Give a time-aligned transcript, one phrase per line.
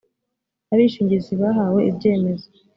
[0.73, 2.47] abishingizi bahawe ibyemezo